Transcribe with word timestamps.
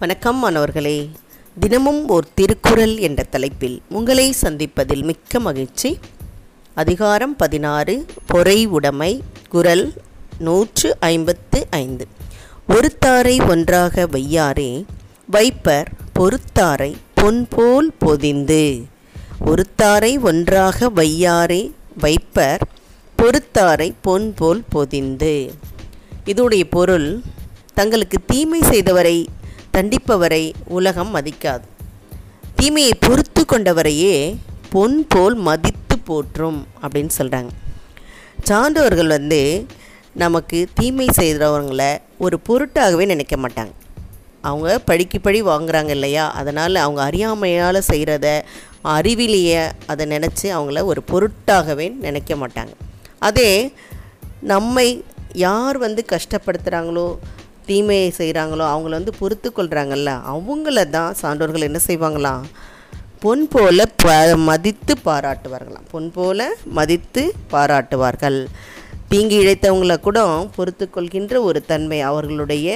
வணக்கம் 0.00 0.36
மாணவர்களே. 0.36 1.10
தினமும் 1.60 2.08
ஓர் 2.08 2.26
திருக்குறள் 2.34 2.96
என்ற 2.96 3.22
தலைப்பில் 3.22 3.82
உங்களை 3.88 4.34
சந்திப்பதில் 4.42 5.02
மிக்க 5.02 5.40
மகிழ்ச்சி. 5.40 5.98
அதிகாரம் 6.74 7.36
பதினாறு 7.36 8.06
பொறை 8.26 8.66
உடைமை 8.66 9.22
குரல் 9.48 9.92
நூற்று 10.38 10.96
ஐம்பத்து 11.00 11.66
ஐந்து. 11.70 12.06
ஒருத்தாரை 12.68 13.48
ஒன்றாக 13.48 14.06
வையாரே 14.12 14.84
வைப்பர் 15.26 15.88
பொறுத்தாரை 16.12 16.96
பொன்போல் 17.14 17.92
பொதிந்து. 17.98 18.84
ஒருத்தாரை 19.46 20.20
ஒன்றாக 20.20 20.90
வையாரே 20.90 21.72
வைப்பர் 21.96 22.68
பொறுத்தாரை 23.16 23.94
பொன்போல் 24.00 24.62
பொதிந்து. 24.68 25.52
இதோடைய 26.24 26.64
பொருள் 26.70 27.20
தங்களுக்கு 27.74 28.18
தீமை 28.26 28.60
செய்தவரை 28.60 29.26
தண்டிப்பவரை 29.78 30.52
உலகம் 30.76 31.14
மதிக்காது. 31.16 31.66
தீமையை 32.56 32.94
பொறுத்து 33.00 33.44
கொண்டவரையே 33.44 34.14
பொன் 34.70 35.06
போல் 35.08 35.34
மதித்து 35.34 35.98
போற்றும் 35.98 36.66
அப்படின்னு 36.82 37.10
சொல்கிறாங்க 37.18 37.50
சான்றோர்கள் 38.48 39.06
வந்து 39.06 39.66
நமக்கு 40.14 40.68
தீமை 40.74 41.06
செய்கிறவங்கள 41.18 41.82
ஒரு 42.18 42.36
பொருட்டாகவே 42.48 43.04
நினைக்க 43.06 43.36
மாட்டாங்க. 43.36 43.72
அவங்க 44.40 44.78
படிக்கு 44.78 45.20
படி 45.20 45.42
வாங்குறாங்க 45.42 45.88
இல்லையா? 45.88 46.30
அதனால் 46.30 46.74
அவங்க 46.74 47.02
அறியாமையால் 47.02 47.86
செய்கிறத 47.88 48.26
அறிவிலேயே 48.84 49.70
அதை 49.86 50.06
நினச்சி 50.06 50.46
அவங்கள 50.56 50.84
ஒரு 50.84 51.02
பொருட்டாகவே 51.12 51.86
நினைக்க 51.96 52.34
மாட்டாங்க. 52.34 52.74
அதே 53.18 53.72
நம்மை 54.40 55.04
யார் 55.32 55.78
வந்து 55.78 56.04
கஷ்டப்படுத்துகிறாங்களோ 56.12 57.08
தீமையை 57.70 58.08
செய்கிறாங்களோ 58.20 58.64
அவங்கள 58.72 58.94
வந்து 58.98 59.14
பொறுத்து 59.20 59.48
கொள்கிறாங்கல்ல 59.50 60.12
அவங்கள 60.32 60.84
தான் 60.96 61.16
சான்றோர்கள் 61.22 61.68
என்ன 61.68 61.80
செய்வாங்களாம் 61.88 62.44
பொன் 63.22 63.44
போல 63.52 63.84
ப 64.02 64.08
மதித்து 64.48 64.92
பாராட்டுவார்களாம். 65.06 65.86
பொன் 65.92 66.10
போல 66.16 66.48
மதித்து 66.76 67.22
பாராட்டுவார்கள். 67.52 68.36
தீங்கு 69.10 69.36
இழைத்தவங்கள 69.42 69.94
கூட 70.06 70.18
பொறுத்து 70.56 70.86
கொள்கின்ற 70.94 71.40
ஒரு 71.48 71.60
தன்மை 71.70 71.98
அவர்களுடைய 72.10 72.66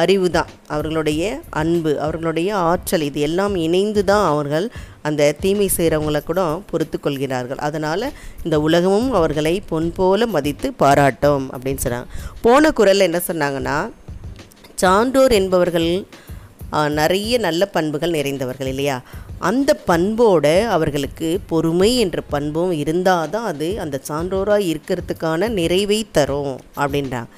அறிவு 0.00 0.28
தான். 0.36 0.50
அவர்களுடைய 0.74 1.22
அன்பு 1.60 1.90
அவர்களுடைய 2.04 2.50
ஆற்றல் 2.70 3.04
இது 3.08 3.20
எல்லாம் 3.26 3.54
இணைந்து 3.64 4.02
தான் 4.10 4.24
அவர்கள் 4.30 4.66
அந்த 5.08 5.28
தீமை 5.42 5.68
செய்கிறவங்கள 5.76 6.20
கூட 6.30 6.42
பொறுத்து 6.70 6.98
கொள்கிறார்கள். 6.98 7.60
அதனால் 7.68 8.06
இந்த 8.44 8.58
உலகமும் 8.66 9.10
அவர்களை 9.20 9.54
பொன் 9.72 9.90
போல 9.98 10.26
மதித்து 10.36 10.70
பாராட்டும் 10.84 11.46
அப்படின்னு 11.54 11.84
சொன்னாங்க 11.86 12.10
போன 12.46 12.72
குரலில் 12.80 13.08
என்ன 13.08 13.20
சொன்னாங்கன்னா 13.30 13.76
சான்றோர் 14.84 15.34
என்பவர்கள் 15.40 15.90
நிறைய 16.98 17.34
நல்ல 17.44 17.62
பண்புகள் 17.74 18.14
நிறைந்தவர்கள் 18.16 18.68
இல்லையா? 18.70 18.94
அந்த 19.48 19.70
பண்போட 19.90 20.46
அவர்களுக்கு 20.76 21.28
பொறுமை 21.50 21.90
என்ற 22.04 22.18
பண்பும் 22.34 22.72
இருந்தால் 22.82 23.30
தான் 23.34 23.46
அது 23.50 23.68
அந்த 23.84 23.96
சான்றோராக 24.08 24.68
இருக்கிறதுக்கான 24.72 25.48
நிறைவை 25.58 25.98
தரும் 26.16 26.54
அப்படின்றாங்க 26.82 27.30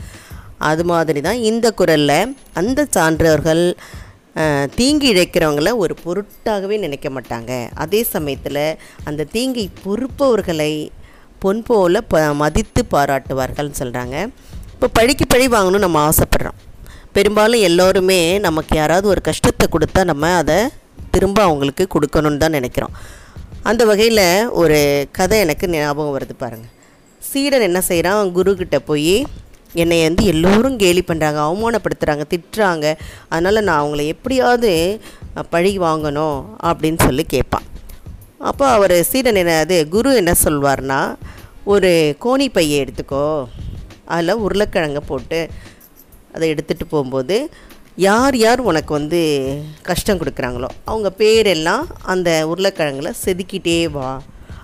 அது 0.68 0.82
மாதிரி 0.90 1.20
தான் 1.26 1.40
இந்த 1.50 1.66
குரலில் 1.80 2.32
அந்த 2.60 2.86
சான்றோர்கள் 2.96 3.64
தீங்கு 4.78 5.06
இழைக்கிறவங்கள 5.12 5.70
ஒரு 5.82 5.94
பொருட்டாகவே 6.04 6.76
நினைக்க 6.84 7.08
மாட்டாங்க. 7.16 7.52
அதே 7.82 8.00
சமயத்தில் 8.14 8.62
அந்த 9.08 9.26
தீங்கை 9.34 9.66
பொறுப்பவர்களை 9.84 10.72
பொன் 11.44 11.62
போல 11.68 12.00
ப 12.12 12.22
மதித்து 12.42 12.82
பாராட்டுவார்கள்னு 12.94 13.80
சொல்கிறாங்க 13.82 14.16
இப்போ 14.74 14.88
பழிக்கு 14.98 15.26
பழி 15.34 15.46
வாங்கணும்னு 15.54 15.86
நம்ம 15.86 16.00
ஆசைப்படுறோம். 16.08 16.58
பெரும்பாலும் 17.16 17.62
எல்லோருமே 17.66 18.18
நமக்கு 18.46 18.72
யாராவது 18.76 19.06
ஒரு 19.12 19.20
கஷ்டத்தை 19.28 19.66
கொடுத்தா 19.74 20.00
நம்ம 20.10 20.30
அதை 20.40 20.56
திரும்ப 21.14 21.38
அவங்களுக்கு 21.48 21.84
கொடுக்கணும்னு 21.94 22.40
தான் 22.42 22.56
நினைக்கிறோம். 22.58 22.94
அந்த 23.70 23.82
வகையில் 23.90 24.24
ஒரு 24.60 24.78
கதை 25.18 25.36
எனக்கு 25.44 25.66
ஞாபகம் 25.74 26.14
வருது 26.16 26.34
பாருங்கள் 26.42 26.72
சீடன் 27.28 27.64
என்ன 27.68 27.80
செய்கிறான் 27.88 28.32
குருக்கிட்ட 28.36 28.78
போய் 28.90 29.14
என்னை 29.82 29.98
வந்து 30.06 30.24
எல்லோரும் 30.32 30.76
கேலி 30.82 31.02
பண்ணுறாங்க 31.06 31.40
அவமானப்படுத்துகிறாங்க 31.46 32.26
திட்டுறாங்க. 32.32 32.86
அதனால் 33.32 33.64
நான் 33.68 33.80
அவங்கள 33.82 34.04
எப்படியாவது 34.14 34.72
பழி 35.54 35.72
வாங்கணும் 35.86 36.38
அப்படின்னு 36.68 37.00
சொல்லி 37.06 37.24
கேட்பான். 37.34 37.66
அப்போ 38.50 38.66
அவர் 38.76 38.96
சீடன் 39.12 39.40
என்ன 39.42 39.54
அது 39.64 39.78
குரு 39.94 40.12
என்ன 40.22 40.34
சொல்வார்னா 40.44 41.00
ஒரு 41.74 41.92
கோணி 42.24 42.48
பையை 42.58 42.76
எடுத்துக்கோ. 42.84 43.26
அதில் 44.14 44.42
உருளைக்கிழங்க 44.46 45.02
போட்டு 45.10 45.40
அதை 46.36 46.46
எடுத்துகிட்டு 46.54 46.86
போகும்போது 46.94 47.36
யார் 48.06 48.36
யார் 48.44 48.60
உனக்கு 48.70 48.92
வந்து 48.98 49.20
கஷ்டம் 49.88 50.18
கொடுக்குறாங்களோ 50.20 50.68
அவங்க 50.90 51.08
பேரெல்லாம் 51.20 51.84
அந்த 52.12 52.30
உருளைக்கிழங்குல 52.52 53.10
செதுக்கிட்டே 53.24 53.76
வா 53.96 54.08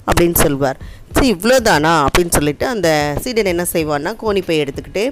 அப்படின்னு 0.08 0.38
சொல்வார். 0.44 0.78
சரி 1.14 1.28
இவ்வளோதானா 1.34 1.92
அப்படின்னு 2.06 2.34
சொல்லிட்டு 2.38 2.64
அந்த 2.74 2.88
சீடன் 3.22 3.52
என்ன 3.52 3.64
செய்வான்னா 3.74 4.12
கோணிப்பை 4.22 4.56
எடுத்துக்கிட்டு 4.62 5.04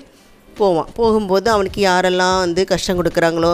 போவான். 0.60 0.91
போகும்போது 0.98 1.48
அவனுக்கு 1.54 1.81
யாரெல்லாம் 1.91 2.38
வந்து 2.44 2.62
கஷ்டம் 2.72 2.98
கொடுக்குறாங்களோ 3.00 3.53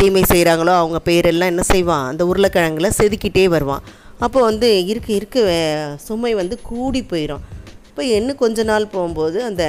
தீமை 0.00 0.22
செய்கிறாங்களோ 0.32 0.72
அவங்க 0.80 0.98
பேரெல்லாம் 1.08 1.52
என்ன 1.52 1.64
செய்வான்? 1.72 2.06
அந்த 2.10 2.22
உருளைக்கிழங்குல 2.30 2.88
செதுக்கிட்டே 3.00 3.44
வருவான். 3.54 3.84
அப்போ 4.24 4.38
வந்து 4.48 4.68
இருக்க 4.90 5.08
இருக்க 5.18 5.38
சுமை 6.06 6.32
வந்து 6.40 6.56
கூடி 6.70 7.00
போயிடும் 7.12 7.44
இப்போ 7.88 8.02
இன்னும் 8.16 8.42
கொஞ்ச 8.42 8.62
நாள் 8.72 8.92
போகும்போது 8.92 9.38
அந்த 9.50 9.64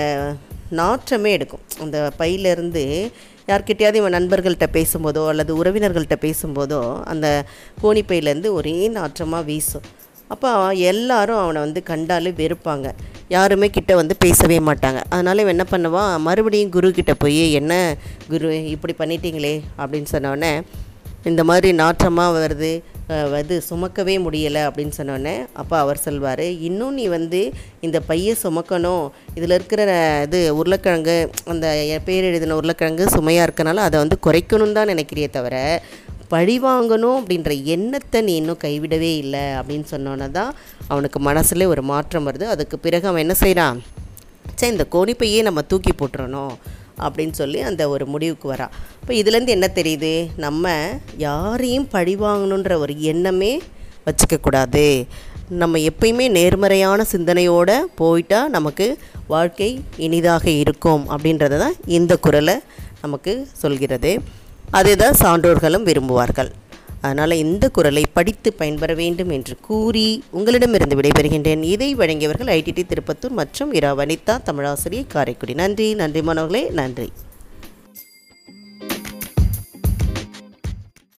நாற்றமே 0.82 1.32
எடுக்கும். 1.38 1.66
அந்த 1.80 1.98
பையிலேருந்து 2.20 2.84
யார்கிட்டயாவது 3.48 4.00
இவன் 4.02 4.16
நண்பர்கள்ட்ட 4.18 4.66
பேசும்போதோ 4.78 5.24
அல்லது 5.28 5.52
உறவினர்கள்ட்ட 5.64 6.16
பேசும்போதோ 6.26 6.82
அந்த 7.14 7.28
கோணிப்பையிலேருந்து 7.84 8.52
ஒரே 8.60 8.78
நாற்றமாக 9.00 9.48
வீசும். 9.50 9.88
அப்போ 10.34 10.52
எல்லாரும் 10.92 11.42
அவனை 11.44 11.60
வந்து 11.62 11.82
கண்டாலே 11.84 12.32
வெறுப்பாங்க. 12.42 12.88
யாருமே 13.28 13.68
கிட்ட 13.70 13.92
வந்து 13.96 14.16
பேசவே 14.20 14.58
மாட்டாங்க. 14.60 15.00
அதனால் 15.10 15.42
இவன் 15.44 15.54
என்ன 15.58 15.66
பண்ணுவான் 15.72 16.14
மறுபடியும் 16.28 16.74
குரு 16.76 16.92
கிட்ட 16.92 17.14
போய் 17.14 17.44
என்ன 17.60 17.74
குரு 18.30 18.50
இப்படி 18.76 18.94
பண்ணிட்டீங்களே? 18.98 19.54
அப்படின்னு 19.78 20.10
சொன்னோடனே 20.12 20.54
இந்த 21.32 21.42
மாதிரி 21.50 21.70
நாற்றமாக 21.78 22.36
வருது. 22.38 22.72
இது 23.41 23.56
சுமக்கவே 23.69 24.14
முடியலை 24.25 24.62
அப்படின்னு 24.68 24.96
சொன்னோடனே 24.97 25.34
அப்போ 25.62 25.75
அவர் 25.84 26.03
சொல்வார் 26.06 26.44
இன்னும் 26.68 26.94
நீ 27.00 27.06
வந்து 27.16 27.41
இந்த 27.86 27.97
பையை 28.09 28.34
சுமக்கணும். 28.44 29.06
இதில் 29.38 29.56
இருக்கிற 29.58 29.81
இது 30.25 30.40
உருளைக்கிழங்கு 30.59 31.16
அந்த 31.53 31.68
என் 31.96 32.06
பேர் 32.08 32.28
எழுதின 32.30 32.58
உருளைக்கிழங்கு 32.59 33.06
சுமையாக 33.16 33.47
இருக்கனால 33.47 33.84
அதை 33.88 33.97
வந்து 34.03 34.18
குறைக்கணும்னு 34.28 34.78
தான் 34.78 34.92
நினைக்கிறியே 34.94 35.30
தவிர 35.38 35.58
பழி 36.34 36.56
வாங்கணும் 36.68 37.18
அப்படின்ற 37.19 37.52
எண்ணத்தை 37.75 38.19
நீ 38.28 38.36
இன்னும் 38.42 38.62
கைவிடவே 38.63 39.12
இல்லை. 39.24 39.44
அப்படின்னு 39.59 39.88
சொன்னோன்னே 39.94 40.30
தான் 40.38 40.53
அவனுக்கு 40.92 41.19
மனசுல 41.30 41.68
ஒரு 41.74 41.84
மாற்றம் 41.92 42.28
வருது. 42.30 42.47
அதுக்கு 42.53 42.78
பிறகு 42.86 43.08
அவன் 43.09 43.24
என்ன 43.25 43.36
செய்கிறான் 43.44 43.78
சரி 44.59 44.72
இந்த 44.75 44.86
கோணிப்பையே 44.96 45.42
நம்ம 45.47 45.62
தூக்கி 45.72 45.94
போட்டுறணும். 46.00 46.56
அப்படின்னு 47.00 47.31
சொல்லி 47.31 47.59
அந்த 47.59 47.90
ஒரு 47.90 48.06
முடிவுக்கு 48.06 48.54
வரா. 48.54 48.68
இப்போ 49.02 49.14
இதுலேருந்து 49.14 49.48
என்ன 49.48 49.70
தெரியுது? 49.76 50.30
நம்ம 50.38 50.90
யாரையும் 51.18 51.88
பழி 51.88 52.16
வாங்கணுன்ற 52.16 52.78
ஒரு 52.78 53.02
எண்ணமே 53.02 53.62
வச்சுக்கக்கூடாது 54.06 55.04
நம்ம 55.50 55.78
எப்பயுமே 55.78 56.30
நேர்மறையான 56.30 57.04
சிந்தனையோடு 57.04 57.90
போயிட்டால் 57.96 58.50
நமக்கு 58.50 58.98
வாழ்க்கை 59.28 59.84
இனிதாக 59.98 60.50
இருக்கும் 60.50 61.09
அப்படின்றத 61.09 61.58
தான் 61.58 61.74
இந்த 61.86 62.18
குரலை 62.18 62.59
நமக்கு 63.02 63.48
சொல்கிறது. 63.52 64.20
அதே 64.72 64.96
தான் 64.96 65.14
சான்றோர்களும் 65.14 65.88
விரும்புவார்கள். 65.90 66.52
அதனால் 67.06 67.41
இந்த 67.44 67.66
குரலை 67.78 68.03
படித்து 68.18 68.50
பயன்பெற 68.62 68.91
வேண்டும் 69.02 69.31
என்று 69.38 69.56
கூறி 69.69 70.08
உங்களிடமிருந்து 70.38 70.97
விடைபெறுகின்றேன். 71.00 71.64
இதை 71.74 71.90
வழங்கியவர்கள் 72.02 72.53
ஐடிடி 72.58 72.84
திருப்பத்தூர் 72.86 73.38
மற்றும் 73.41 73.74
இரா 73.80 73.91
வனிதா 74.02 74.36
தமிழாசிரியர் 74.50 75.13
காரைக்குடி. 75.16 75.56
நன்றி 75.62 75.88
நன்றி 76.01 76.22
மாணவர்களே 76.30 76.63
நன்றி. 76.81 77.10